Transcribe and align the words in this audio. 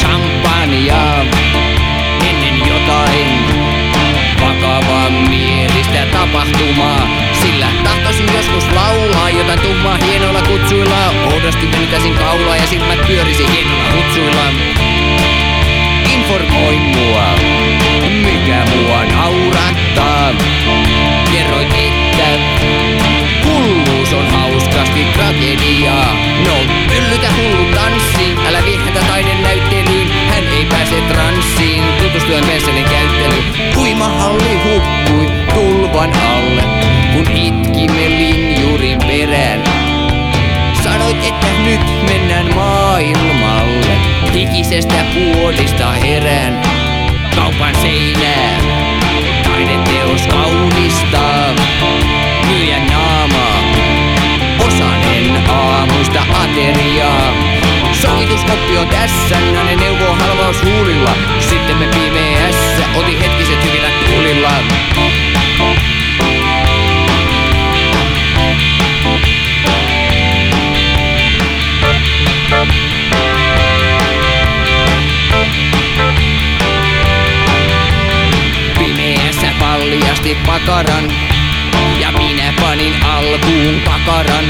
champagnea 0.00 1.24
ennen 2.28 2.58
jotain 2.68 3.28
vakavaa 4.40 5.10
mielistä 5.10 6.06
tapahtumaa. 6.12 7.08
Sillä 7.32 7.66
tahtoisin 7.84 8.26
joskus 8.34 8.64
laulaa 8.74 9.30
jotain 9.30 9.60
tummaa 9.60 9.96
hienolla 9.96 10.42
kutsuilla. 10.42 11.10
Oudosti 11.32 11.66
pyytäisin 11.66 12.14
kaulaa 12.14 12.56
ja 12.56 12.66
silmät 12.66 13.06
pyörisi 13.06 13.47
kun 37.78 37.84
itkimme 37.84 38.08
linjurin 38.08 38.98
perään. 38.98 39.64
Sanoit, 40.82 41.24
että 41.24 41.46
nyt 41.64 41.80
mennään 42.08 42.54
maailmalle, 42.54 43.96
hikisestä 44.34 45.04
puolista 45.14 45.92
herään. 45.92 46.62
Kaupan 47.36 47.74
seinää, 47.74 48.60
taideteos 49.42 50.26
kaunistaa, 50.26 51.54
myyjän 52.46 52.86
naamaa, 52.86 53.62
osanen 54.66 55.50
aamuista 55.50 56.20
ateriaa. 56.42 57.32
Sovituskoppi 57.92 58.78
on 58.78 58.88
tässä, 58.88 59.40
nainen 59.52 59.78
neuvoo 59.78 60.14
paljasti 80.28 80.46
pakaran 80.46 81.04
ja 82.00 82.12
minä 82.12 82.54
panin 82.60 83.02
alkuun 83.02 83.80
pakaran. 83.84 84.44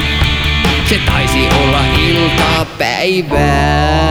Se 0.89 0.99
taisi 1.07 1.49
olla 1.63 1.81
iltapäivää. 2.09 4.08